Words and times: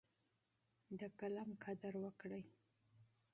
د 0.99 1.01
قلم 1.19 1.49
تقدس 1.61 1.95
وساتئ. 2.03 2.41